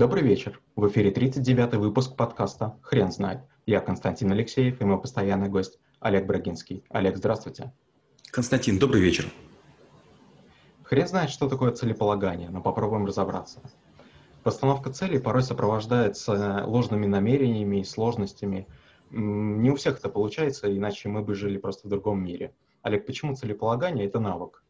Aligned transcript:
Добрый 0.00 0.22
вечер. 0.22 0.62
В 0.76 0.88
эфире 0.88 1.12
39-й 1.12 1.76
выпуск 1.76 2.16
подкаста 2.16 2.78
«Хрен 2.80 3.12
знает». 3.12 3.40
Я 3.66 3.80
Константин 3.80 4.32
Алексеев 4.32 4.80
и 4.80 4.84
мой 4.86 4.98
постоянный 4.98 5.50
гость 5.50 5.78
Олег 6.00 6.24
Брагинский. 6.24 6.82
Олег, 6.88 7.18
здравствуйте. 7.18 7.74
Константин, 8.30 8.78
добрый 8.78 9.02
вечер. 9.02 9.26
Хрен 10.84 11.06
знает, 11.06 11.28
что 11.28 11.50
такое 11.50 11.72
целеполагание, 11.72 12.48
но 12.48 12.62
попробуем 12.62 13.04
разобраться. 13.04 13.60
Постановка 14.42 14.90
целей 14.90 15.18
порой 15.18 15.42
сопровождается 15.42 16.64
ложными 16.64 17.04
намерениями 17.04 17.82
и 17.82 17.84
сложностями. 17.84 18.68
Не 19.10 19.70
у 19.70 19.76
всех 19.76 19.98
это 19.98 20.08
получается, 20.08 20.74
иначе 20.74 21.10
мы 21.10 21.20
бы 21.20 21.34
жили 21.34 21.58
просто 21.58 21.88
в 21.88 21.90
другом 21.90 22.24
мире. 22.24 22.54
Олег, 22.80 23.04
почему 23.04 23.34
целеполагание– 23.34 24.06
это 24.06 24.18
навык? 24.18 24.64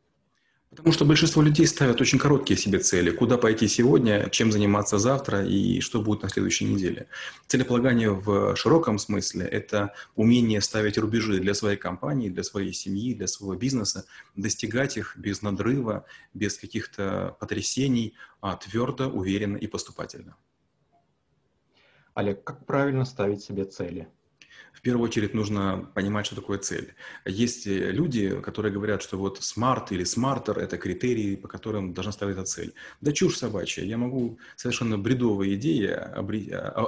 Потому 0.71 0.93
что 0.93 1.05
большинство 1.05 1.43
людей 1.43 1.67
ставят 1.67 2.01
очень 2.01 2.21
короткие 2.21 2.57
себе 2.57 2.79
цели. 2.79 3.11
Куда 3.11 3.37
пойти 3.39 3.67
сегодня, 3.67 4.31
чем 4.31 4.53
заниматься 4.53 4.99
завтра 4.99 5.45
и 5.45 5.81
что 5.81 6.01
будет 6.01 6.23
на 6.23 6.29
следующей 6.29 6.65
неделе. 6.65 7.09
Целеполагание 7.49 8.13
в 8.13 8.55
широком 8.55 9.01
смысле– 9.01 9.47
это 9.51 9.95
умение 10.15 10.61
ставить 10.61 10.97
рубежи 10.97 11.41
для 11.41 11.55
своей 11.55 11.77
компании, 11.77 12.29
для 12.29 12.45
своей 12.45 12.73
семьи, 12.73 13.15
для 13.15 13.27
своего 13.27 13.57
бизнеса, 13.57 14.07
достигать 14.37 14.97
их 14.97 15.17
без 15.17 15.43
надрыва, 15.43 16.05
без 16.35 16.57
каких-то 16.57 17.37
потрясений, 17.41 18.15
а 18.41 18.55
твердо, 18.55 19.09
уверенно 19.09 19.57
и 19.57 19.67
поступательно. 19.67 20.37
Олег, 22.15 22.45
как 22.45 22.65
правильно 22.65 23.05
ставить 23.05 23.43
себе 23.43 23.65
цели? 23.65 24.09
В 24.81 24.83
первую 24.83 25.05
очередь 25.05 25.35
нужно 25.35 25.91
понимать, 25.95 26.25
что 26.25 26.37
такое 26.37 26.57
цель. 26.57 26.95
Есть 27.27 27.67
э, 27.67 27.91
люди, 27.91 28.41
которые 28.41 28.73
говорят, 28.73 29.03
что 29.03 29.19
вот 29.19 29.39
smart 29.41 29.89
или 29.91 30.07
smarter– 30.07 30.59
это 30.61 30.79
критерии, 30.79 31.37
по 31.37 31.49
которым 31.49 31.93
должна 31.93 32.13
ставиться 32.13 32.45
цель. 32.45 32.73
Да 33.03 33.13
чушь 33.13 33.37
собачья. 33.37 33.85
Я 33.85 33.99
могу 33.99 34.39
совершенно 34.57 34.97
бредовые 34.97 35.57
идеи 35.57 35.89
а, 35.89 36.19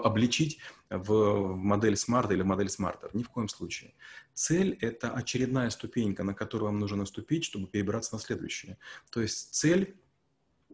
обличить 0.04 0.58
в 0.88 1.54
модель 1.54 1.94
smart 1.94 2.32
или 2.32 2.40
модель 2.40 2.68
smarter. 2.68 3.10
Ни 3.12 3.24
в 3.24 3.28
коем 3.28 3.48
случае. 3.48 3.92
Цель– 4.32 4.78
это 4.80 5.10
очередная 5.10 5.68
ступенька, 5.68 6.24
на 6.24 6.32
которую 6.32 6.70
вам 6.70 6.78
нужно 6.78 6.96
наступить, 6.98 7.44
чтобы 7.44 7.66
перебраться 7.66 8.14
на 8.14 8.20
следующее. 8.20 8.78
То 9.10 9.20
есть 9.20 9.52
цель 9.52 9.94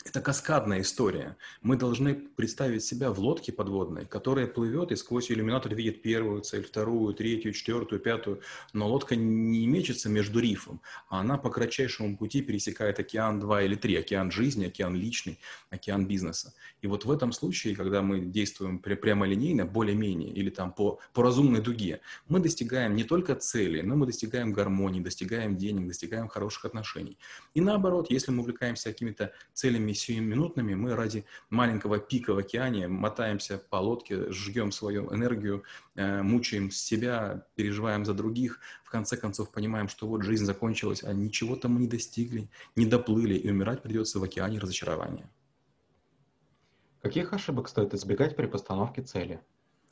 это 0.04 0.20
каскадная 0.20 0.80
история. 0.80 1.36
Мы 1.62 1.76
должны 1.76 2.14
представить 2.14 2.84
себя 2.84 3.10
в 3.10 3.18
лодке 3.18 3.52
подводной, 3.52 4.06
которая 4.06 4.46
плывет 4.46 4.92
и 4.92 4.96
сквозь 4.96 5.30
иллюминатор 5.30 5.74
видит 5.74 6.02
первую 6.02 6.42
цель, 6.42 6.64
вторую, 6.64 7.14
третью, 7.14 7.52
четвертую, 7.52 8.00
пятую. 8.00 8.40
Но 8.72 8.88
лодка 8.88 9.16
не 9.16 9.66
мечется 9.66 10.08
между 10.08 10.40
рифом, 10.40 10.80
а 11.08 11.20
она 11.20 11.36
по 11.36 11.50
кратчайшему 11.50 12.16
пути 12.16 12.42
пересекает 12.42 12.98
океан 12.98 13.40
два 13.40 13.62
или 13.62 13.74
три. 13.74 13.96
Океан 13.96 14.30
жизни, 14.30 14.66
океан 14.66 14.94
личный, 14.94 15.38
океан 15.70 16.06
бизнеса. 16.06 16.54
И 16.80 16.86
вот 16.86 17.04
в 17.04 17.10
этом 17.10 17.32
случае, 17.32 17.74
когда 17.74 18.02
мы 18.02 18.20
действуем 18.20 18.78
прямолинейно, 18.78 19.66
более-менее, 19.66 20.30
или 20.32 20.50
там 20.50 20.72
по, 20.72 21.00
по 21.12 21.22
разумной 21.22 21.60
дуге, 21.60 22.00
мы 22.28 22.40
достигаем 22.40 22.94
не 22.94 23.04
только 23.04 23.34
цели, 23.34 23.80
но 23.80 23.96
мы 23.96 24.06
достигаем 24.06 24.52
гармонии, 24.52 25.00
достигаем 25.00 25.56
денег, 25.56 25.88
достигаем 25.88 26.28
хороших 26.28 26.64
отношений. 26.64 27.18
И 27.54 27.60
наоборот, 27.60 28.10
если 28.10 28.30
мы 28.30 28.40
увлекаемся 28.40 28.90
какими-то 28.90 29.32
целями 29.52 29.87
целями 29.88 29.92
сиюминутными 29.92 30.74
мы 30.74 30.94
ради 30.94 31.24
маленького 31.50 31.98
пика 31.98 32.34
в 32.34 32.38
океане 32.38 32.88
мотаемся 32.88 33.58
по 33.58 33.76
лодке, 33.76 34.30
жгем 34.30 34.72
свою 34.72 35.12
энергию, 35.12 35.62
э, 35.96 36.22
мучаем 36.22 36.70
себя, 36.70 37.46
переживаем 37.54 38.04
за 38.04 38.14
других, 38.14 38.60
в 38.84 38.90
конце 38.90 39.16
концов 39.16 39.50
понимаем, 39.50 39.88
что 39.88 40.06
вот 40.06 40.22
жизнь 40.22 40.44
закончилась, 40.44 41.04
а 41.04 41.12
ничего-то 41.12 41.68
мы 41.68 41.80
не 41.80 41.88
достигли, 41.88 42.48
не 42.76 42.86
доплыли, 42.86 43.34
и 43.34 43.50
умирать 43.50 43.82
придется 43.82 44.18
в 44.18 44.22
океане 44.22 44.58
разочарования. 44.58 45.28
Каких 47.02 47.32
ошибок 47.32 47.68
стоит 47.68 47.94
избегать 47.94 48.36
при 48.36 48.46
постановке 48.46 49.02
цели? 49.02 49.40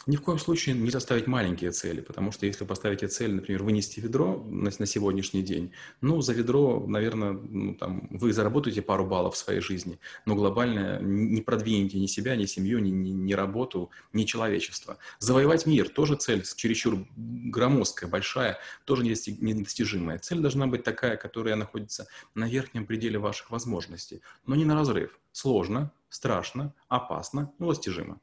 Ни 0.06 0.14
в 0.14 0.22
коем 0.22 0.38
случае 0.38 0.76
нельзя 0.76 1.00
ставить 1.00 1.26
маленькие 1.26 1.72
цели, 1.72 2.00
потому 2.00 2.30
что 2.30 2.46
если 2.46 2.64
поставите 2.64 3.08
цель, 3.08 3.34
например, 3.34 3.64
вынести 3.64 3.98
ведро 3.98 4.40
на, 4.48 4.70
на 4.78 4.86
сегодняшний 4.86 5.42
день, 5.42 5.72
ну, 6.00 6.20
за 6.20 6.32
ведро, 6.32 6.84
наверное, 6.86 7.32
ну, 7.32 7.74
там, 7.74 8.06
вы 8.10 8.32
заработаете 8.32 8.82
пару 8.82 9.04
баллов 9.04 9.34
в 9.34 9.36
своей 9.36 9.60
жизни, 9.60 9.98
но 10.24 10.36
глобально 10.36 11.00
не 11.00 11.42
продвинете 11.42 11.98
ни 11.98 12.06
себя, 12.06 12.36
ни 12.36 12.44
семью, 12.44 12.78
ни, 12.78 12.90
ни, 12.90 13.10
ни 13.10 13.32
работу, 13.32 13.90
ни 14.12 14.22
человечество. 14.22 14.98
Завоевать 15.18 15.66
мир– 15.66 15.88
тоже 15.96 16.14
цель 16.14 16.44
чересчур 16.44 17.04
громоздкая, 17.16 18.08
большая, 18.08 18.58
тоже 18.84 19.02
недостижимая. 19.02 20.18
Цель 20.18 20.38
должна 20.38 20.68
быть 20.68 20.84
такая, 20.84 21.16
которая 21.16 21.56
находится 21.56 22.06
на 22.36 22.48
верхнем 22.48 22.86
пределе 22.86 23.18
ваших 23.18 23.50
возможностей, 23.50 24.20
но 24.46 24.54
не 24.54 24.64
на 24.64 24.76
разрыв. 24.76 25.18
Сложно, 25.32 25.90
страшно, 26.10 26.72
опасно, 26.88 27.52
но 27.58 27.70
достижимо. 27.70 28.20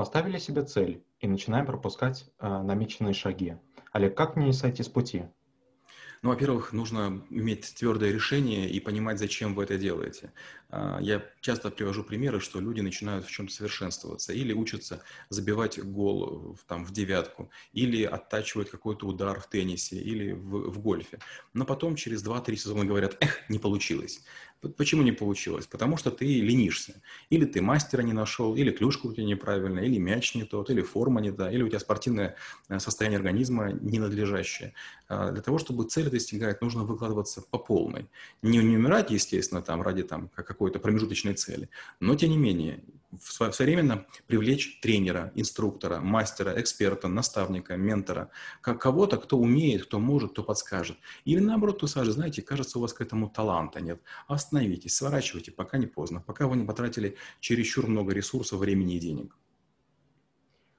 Поставили 0.00 0.38
себе 0.38 0.62
цель 0.62 1.04
и 1.18 1.28
начинаем 1.28 1.66
пропускать 1.66 2.24
э, 2.38 2.62
намеченные 2.62 3.12
шаги. 3.12 3.58
Олег, 3.92 4.16
как 4.16 4.34
мне 4.34 4.54
сойти 4.54 4.82
с 4.82 4.88
пути? 4.88 5.24
Ну, 6.22 6.28
во-первых, 6.28 6.74
нужно 6.74 7.24
иметь 7.30 7.74
твердое 7.78 8.12
решение 8.12 8.68
и 8.68 8.78
понимать, 8.78 9.18
зачем 9.18 9.54
вы 9.54 9.64
это 9.64 9.78
делаете. 9.78 10.34
А, 10.68 10.98
я 11.00 11.24
часто 11.40 11.70
привожу 11.70 12.04
примеры, 12.04 12.40
что 12.40 12.60
люди 12.60 12.82
начинают 12.82 13.24
в 13.24 13.30
чем-то 13.30 13.54
совершенствоваться 13.54 14.34
или 14.34 14.52
учатся 14.52 15.02
забивать 15.30 15.82
гол 15.82 16.58
там, 16.68 16.84
в 16.84 16.92
девятку, 16.92 17.50
или 17.72 18.04
оттачивают 18.04 18.68
какой-то 18.68 19.06
удар 19.06 19.40
в 19.40 19.48
теннисе 19.48 19.96
или 19.96 20.32
в, 20.32 20.70
в 20.70 20.78
гольфе. 20.80 21.20
Но 21.54 21.64
потом 21.64 21.96
через 21.96 22.22
2-3 22.22 22.54
сезона 22.56 22.84
говорят, 22.84 23.16
эх, 23.20 23.38
не 23.48 23.58
получилось. 23.58 24.22
Почему 24.76 25.02
не 25.02 25.12
получилось? 25.12 25.66
Потому 25.66 25.96
что 25.96 26.10
ты 26.10 26.26
ленишься. 26.26 27.00
Или 27.30 27.46
ты 27.46 27.62
мастера 27.62 28.02
не 28.02 28.12
нашел, 28.12 28.54
или 28.54 28.70
клюшка 28.70 29.06
у 29.06 29.14
тебя 29.14 29.24
неправильная, 29.24 29.84
или 29.84 29.96
мяч 29.96 30.34
не 30.34 30.44
тот, 30.44 30.68
или 30.68 30.82
форма 30.82 31.22
не 31.22 31.32
та, 31.32 31.50
или 31.50 31.62
у 31.62 31.68
тебя 31.68 31.78
спортивное 31.80 32.36
э, 32.68 32.78
состояние 32.78 33.16
организма 33.16 33.72
ненадлежащее. 33.72 34.74
А, 35.08 35.30
для 35.32 35.40
того, 35.42 35.58
чтобы 35.58 35.84
цели 36.18 36.62
нужно 36.62 36.84
выкладываться 36.84 37.42
по 37.42 37.58
полной. 37.58 38.08
Не, 38.42 38.58
не 38.58 38.76
умирать, 38.76 39.10
естественно, 39.10 39.62
там, 39.62 39.82
ради 39.82 40.02
там, 40.02 40.28
какой-то 40.28 40.78
промежуточной 40.78 41.34
цели, 41.34 41.68
но 42.00 42.14
тем 42.14 42.30
не 42.30 42.38
менее 42.38 42.82
современно 43.18 44.06
привлечь 44.26 44.80
тренера, 44.80 45.32
инструктора, 45.34 46.00
мастера, 46.00 46.60
эксперта, 46.60 47.08
наставника, 47.08 47.76
ментора, 47.76 48.30
кого-то, 48.60 49.16
кто 49.16 49.36
умеет, 49.38 49.84
кто 49.86 49.98
может, 49.98 50.32
кто 50.32 50.42
подскажет. 50.42 50.96
Или 51.24 51.40
наоборот, 51.40 51.78
кто 51.78 51.86
скажет, 51.86 52.14
знаете, 52.14 52.42
кажется, 52.42 52.78
у 52.78 52.82
вас 52.82 52.92
к 52.92 53.00
этому 53.00 53.28
таланта 53.28 53.80
нет. 53.80 54.00
Остановитесь, 54.28 54.94
сворачивайте, 54.94 55.50
пока 55.50 55.78
не 55.78 55.86
поздно, 55.86 56.20
пока 56.20 56.46
вы 56.46 56.56
не 56.56 56.64
потратили 56.64 57.16
чересчур 57.40 57.86
много 57.86 58.12
ресурсов, 58.12 58.60
времени 58.60 58.96
и 58.96 59.00
денег. 59.00 59.36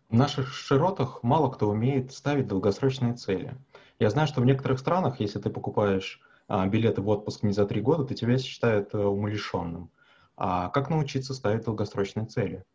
В 0.09 0.15
наших 0.15 0.53
широтах 0.53 1.23
мало 1.23 1.49
кто 1.49 1.69
умеет 1.69 2.11
ставить 2.11 2.47
долгосрочные 2.47 3.15
цели. 3.15 3.57
Я 4.01 4.09
знаю, 4.09 4.27
что 4.27 4.41
в 4.41 4.45
некоторых 4.45 4.79
странах, 4.79 5.19
если 5.19 5.37
ты 5.37 5.51
покупаешь 5.51 6.21
а, 6.47 6.65
билеты 6.65 7.03
в 7.03 7.09
отпуск 7.09 7.43
не 7.43 7.53
за 7.53 7.67
три 7.67 7.81
года, 7.81 8.03
то 8.03 8.15
тебя 8.15 8.39
считают 8.39 8.95
а, 8.95 9.07
умалишенным. 9.07 9.91
А 10.35 10.69
как 10.69 10.89
научиться 10.89 11.35
ставить 11.35 11.65
долгосрочные 11.65 12.25
цели? 12.25 12.65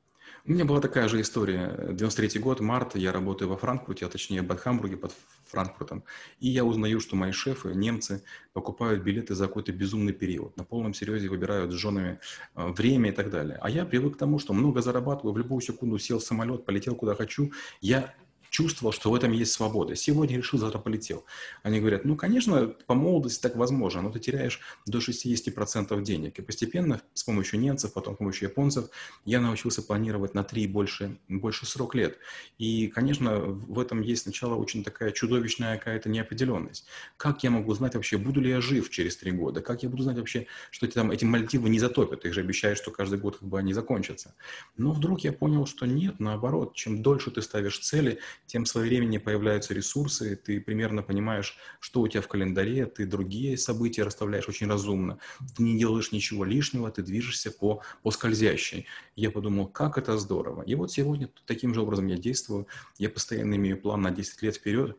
У 0.44 0.53
меня 0.53 0.64
была 0.64 0.81
такая 0.81 1.09
же 1.09 1.20
история. 1.20 1.88
93 1.91 2.38
год, 2.38 2.60
март, 2.60 2.94
я 2.94 3.10
работаю 3.10 3.48
во 3.48 3.56
Франкфурте, 3.56 4.06
а 4.06 4.09
точнее 4.09 4.42
в 4.42 4.56
Хамбурге 4.56 4.97
под 4.97 5.12
Франкфуртом. 5.47 6.04
И 6.38 6.48
я 6.48 6.64
узнаю, 6.64 7.00
что 7.00 7.16
мои 7.16 7.32
шефы, 7.32 7.75
немцы, 7.75 8.22
покупают 8.53 9.03
билеты 9.03 9.34
за 9.34 9.48
какой-то 9.48 9.72
безумный 9.72 10.12
период. 10.12 10.56
На 10.56 10.62
полном 10.62 10.94
серьезе 10.94 11.28
выбирают 11.28 11.72
с 11.72 11.75
женами 11.75 12.20
э, 12.54 12.69
время 12.69 13.10
и 13.10 13.12
так 13.12 13.31
далее. 13.31 13.58
А 13.60 13.69
я 13.69 13.84
привык 13.84 14.14
к 14.14 14.19
тому, 14.19 14.38
что 14.38 14.53
много 14.53 14.81
зарабатываю, 14.81 15.32
в 15.34 15.38
любую 15.38 15.60
секунду 15.60 15.98
сел 15.98 16.20
в 16.20 16.22
самолет, 16.22 16.64
полетел 16.64 16.94
куда 16.94 17.16
хочу. 17.16 17.50
Я 17.81 18.14
чувствовал, 18.56 18.91
что 18.91 19.11
в 19.11 19.15
этом 19.15 19.33
есть 19.33 19.53
свобода. 19.53 19.94
Сегодня 19.97 20.39
решил, 20.39 20.59
завтра 20.59 20.78
полетел. 20.78 21.27
Они 21.62 21.78
говорят, 21.78 22.06
ну, 22.06 22.17
конечно, 22.17 22.69
по 22.87 22.94
молодости 22.94 23.43
так 23.43 23.55
возможно, 23.55 24.00
но 24.00 24.11
ты 24.11 24.19
теряешь 24.19 24.61
до 24.87 24.97
60% 24.97 26.03
денег. 26.03 26.39
И 26.39 26.43
постепенно 26.43 27.03
с 27.12 27.22
помощью 27.22 27.61
немцев, 27.61 27.93
потом 27.93 28.15
с 28.15 28.17
помощью 28.17 28.49
японцев 28.49 28.89
я 29.27 29.41
научился 29.41 29.83
планировать 29.83 30.32
на 30.32 30.43
3 30.43 30.69
больше, 30.69 31.19
больше 31.29 31.67
срок 31.67 31.94
лет. 31.94 32.17
И, 32.56 32.88
конечно, 32.88 33.41
в 33.41 33.79
этом 33.79 34.00
есть 34.00 34.23
сначала 34.23 34.55
очень 34.55 34.82
такая 34.82 35.11
чудовищная 35.11 35.76
какая-то 35.76 36.08
неопределенность. 36.08 36.87
Как 37.19 37.44
я 37.44 37.50
могу 37.50 37.75
знать 37.75 37.94
вообще, 37.94 38.17
буду 38.17 38.41
ли 38.41 38.49
я 38.49 38.62
жив 38.62 38.88
через 38.88 39.19
3 39.19 39.32
года? 39.32 39.61
Как 39.61 39.82
я 39.82 39.91
буду 39.91 40.03
знать 40.03 40.17
вообще, 40.17 40.47
что 40.70 40.87
эти, 40.87 40.94
там, 40.94 41.11
эти 41.11 41.26
Мальдивы 41.26 41.69
не 41.69 41.79
затопят? 41.79 42.25
Их 42.25 42.32
же 42.32 42.41
обещают, 42.41 42.79
что 42.79 42.91
каждый 42.91 43.19
год 43.19 43.37
как 43.37 43.49
бы 43.49 43.58
они 43.58 43.75
закончатся. 43.75 44.35
Но 44.79 44.93
вдруг 44.93 45.20
я 45.25 45.35
понял, 45.35 45.67
что 45.67 45.85
нет, 45.85 46.20
наоборот, 46.20 46.75
чем 46.75 47.03
дольше 47.03 47.31
ты 47.31 47.43
ставишь 47.43 47.81
цели, 47.81 48.19
тем 48.46 48.64
своевременнее 48.66 49.20
появляются 49.20 49.75
ресурсы, 49.75 50.37
ты 50.37 50.60
примерно 50.60 51.02
понимаешь, 51.02 51.56
что 51.81 52.00
у 52.00 52.08
тебя 52.08 52.22
в 52.22 52.28
календаре, 52.28 52.87
ты 52.87 53.06
другие 53.06 53.56
события 53.58 54.04
расставляешь 54.04 54.48
очень 54.48 54.69
разумно, 54.69 55.19
ты 55.56 55.62
не 55.62 55.78
делаешь 55.78 56.12
ничего 56.12 56.44
лишнего, 56.44 56.90
ты 56.90 57.02
движешься 57.02 57.50
по, 57.50 57.82
по 58.02 58.10
скользящей. 58.10 58.87
Я 59.16 59.31
подумал, 59.31 59.66
как 59.66 59.98
это 59.98 60.16
здорово. 60.19 60.62
И 60.62 60.75
вот 60.75 60.93
сегодня 60.93 61.28
таким 61.46 61.75
же 61.75 61.81
образом 61.81 62.06
я 62.06 62.16
действую, 62.16 62.66
я 62.98 63.10
постоянно 63.10 63.54
имею 63.54 63.81
план 63.81 64.02
на 64.02 64.10
10 64.10 64.43
лет 64.43 64.56
вперед, 64.56 64.96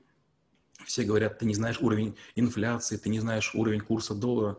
все 0.85 1.03
говорят, 1.03 1.39
ты 1.39 1.45
не 1.45 1.55
знаешь 1.55 1.79
уровень 1.81 2.15
инфляции, 2.35 2.97
ты 2.97 3.09
не 3.09 3.19
знаешь 3.19 3.53
уровень 3.55 3.81
курса 3.81 4.13
доллара. 4.13 4.57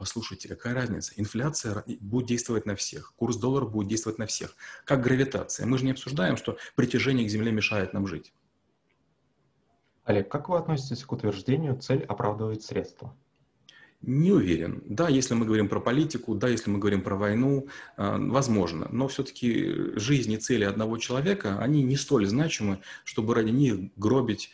Послушайте, 0.00 0.48
какая 0.48 0.72
разница? 0.72 1.12
Инфляция 1.16 1.84
будет 2.00 2.26
действовать 2.26 2.64
на 2.64 2.74
всех, 2.74 3.12
курс 3.16 3.36
доллара 3.36 3.66
будет 3.66 3.86
действовать 3.86 4.18
на 4.18 4.24
всех. 4.24 4.56
Как 4.86 5.02
гравитация. 5.02 5.66
Мы 5.66 5.76
же 5.76 5.84
не 5.84 5.90
обсуждаем, 5.90 6.38
что 6.38 6.56
притяжение 6.74 7.26
к 7.26 7.30
Земле 7.30 7.52
мешает 7.52 7.92
нам 7.92 8.06
жить. 8.06 8.32
Олег, 10.04 10.30
как 10.30 10.48
вы 10.48 10.56
относитесь 10.56 11.04
к 11.04 11.12
утверждению 11.12 11.78
«цель 11.78 12.02
оправдывает 12.04 12.62
средства»? 12.62 13.14
Не 14.00 14.32
уверен. 14.32 14.82
Да, 14.86 15.10
если 15.10 15.34
мы 15.34 15.44
говорим 15.44 15.68
про 15.68 15.80
политику, 15.80 16.34
да, 16.34 16.48
если 16.48 16.70
мы 16.70 16.78
говорим 16.78 17.02
про 17.02 17.16
войну, 17.16 17.68
э, 17.98 18.16
возможно. 18.18 18.88
Но 18.90 19.06
все-таки 19.08 19.98
жизни 19.98 20.36
и 20.36 20.38
цели 20.38 20.64
одного 20.64 20.96
человека, 20.96 21.58
они 21.58 21.82
не 21.82 21.96
столь 21.96 22.24
значимы, 22.24 22.80
чтобы 23.04 23.34
ради 23.34 23.50
них 23.50 23.92
гробить 23.96 24.52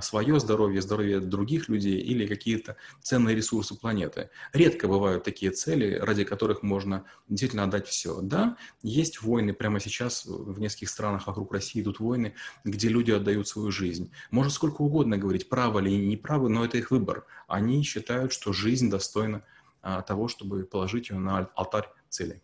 свое 0.00 0.40
здоровье, 0.40 0.80
здоровье 0.80 1.20
других 1.20 1.68
людей 1.68 2.00
или 2.00 2.26
какие-то 2.26 2.76
ценные 3.02 3.36
ресурсы 3.36 3.74
планеты. 3.74 4.30
Редко 4.52 4.88
бывают 4.88 5.24
такие 5.24 5.50
цели, 5.50 5.98
ради 5.98 6.24
которых 6.24 6.62
можно 6.62 7.04
действительно 7.28 7.64
отдать 7.64 7.86
все. 7.86 8.20
Да, 8.20 8.56
есть 8.82 9.22
войны 9.22 9.52
прямо 9.52 9.80
сейчас 9.80 10.24
в 10.24 10.58
нескольких 10.58 10.88
странах 10.88 11.26
вокруг 11.26 11.52
России 11.52 11.82
идут 11.82 12.00
войны, 12.00 12.34
где 12.64 12.88
люди 12.88 13.10
отдают 13.10 13.48
свою 13.48 13.70
жизнь. 13.70 14.10
Можно 14.30 14.50
сколько 14.50 14.82
угодно 14.82 15.18
говорить, 15.18 15.48
правы 15.48 15.80
или 15.82 15.90
неправы, 15.90 16.48
но 16.48 16.64
это 16.64 16.78
их 16.78 16.90
выбор. 16.90 17.26
Они 17.48 17.82
считают, 17.82 18.32
что 18.32 18.52
жизнь 18.52 18.90
достойна 18.90 19.42
а, 19.82 20.02
того, 20.02 20.28
чтобы 20.28 20.64
положить 20.64 21.10
ее 21.10 21.18
на 21.18 21.50
алтарь 21.54 21.88
целей. 22.08 22.42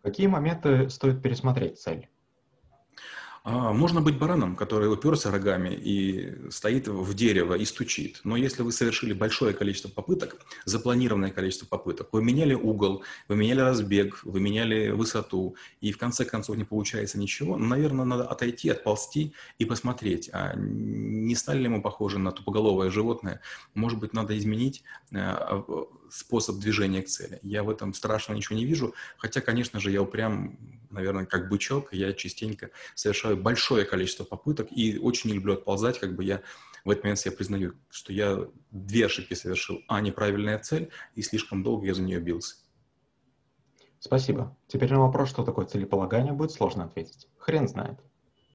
В 0.00 0.02
какие 0.02 0.26
моменты 0.26 0.90
стоит 0.90 1.22
пересмотреть 1.22 1.80
цель? 1.80 2.08
А, 3.44 3.72
можно 3.72 4.00
быть 4.00 4.18
бараном, 4.18 4.54
который 4.54 4.92
уперся 4.92 5.30
рогами 5.32 5.70
и 5.74 6.48
стоит 6.50 6.86
в 6.86 7.12
дерево 7.14 7.54
и 7.54 7.64
стучит. 7.64 8.20
Но 8.22 8.36
если 8.36 8.62
вы 8.62 8.70
совершили 8.70 9.12
большое 9.12 9.52
количество 9.52 9.88
попыток, 9.88 10.36
запланированное 10.64 11.32
количество 11.32 11.66
попыток, 11.66 12.08
вы 12.12 12.22
меняли 12.22 12.54
угол, 12.54 13.02
вы 13.26 13.34
меняли 13.34 13.60
разбег, 13.60 14.20
вы 14.22 14.38
меняли 14.38 14.90
высоту, 14.90 15.56
и 15.80 15.90
в 15.90 15.98
конце 15.98 16.24
концов 16.24 16.56
не 16.56 16.64
получается 16.64 17.18
ничего, 17.18 17.56
ну, 17.56 17.66
наверное, 17.66 18.04
надо 18.04 18.28
отойти, 18.28 18.68
отползти 18.68 19.34
и 19.58 19.64
посмотреть, 19.64 20.30
а 20.32 20.54
не 20.54 21.34
стали 21.34 21.62
ли 21.62 21.68
мы 21.68 21.82
похожи 21.82 22.18
на 22.20 22.30
тупоголовое 22.30 22.90
животное. 22.90 23.40
Может 23.74 23.98
быть, 23.98 24.12
надо 24.12 24.38
изменить 24.38 24.84
э, 25.10 25.62
способ 26.10 26.58
движения 26.58 27.02
к 27.02 27.08
цели. 27.08 27.40
Я 27.42 27.64
в 27.64 27.70
этом 27.70 27.94
страшного 27.94 28.36
ничего 28.36 28.56
не 28.56 28.66
вижу, 28.66 28.94
хотя, 29.16 29.40
конечно 29.40 29.80
же, 29.80 29.90
я 29.90 30.02
упрям, 30.02 30.58
наверное, 30.90 31.24
как 31.24 31.48
бычок, 31.48 31.92
я 31.92 32.12
частенько 32.12 32.70
совершаю 33.32 33.42
большое 33.42 33.84
количество 33.84 34.24
попыток 34.24 34.68
и 34.70 34.98
очень 34.98 35.30
не 35.30 35.36
люблю 35.36 35.54
отползать, 35.54 35.98
как 35.98 36.14
бы 36.14 36.24
я 36.24 36.42
в 36.84 36.90
этот 36.90 37.04
момент 37.04 37.24
я 37.24 37.32
признаю, 37.32 37.74
что 37.90 38.12
я 38.12 38.48
две 38.70 39.06
ошибки 39.06 39.34
совершил. 39.34 39.80
А, 39.88 40.00
неправильная 40.00 40.58
цель, 40.58 40.90
и 41.14 41.22
слишком 41.22 41.62
долго 41.62 41.86
я 41.86 41.94
за 41.94 42.02
нее 42.02 42.18
бился. 42.18 42.56
Спасибо. 44.00 44.56
Теперь 44.66 44.92
на 44.92 44.98
вопрос, 44.98 45.30
что 45.30 45.44
такое 45.44 45.66
целеполагание, 45.66 46.32
будет 46.32 46.50
сложно 46.50 46.84
ответить. 46.84 47.28
Хрен 47.38 47.68
знает. 47.68 48.00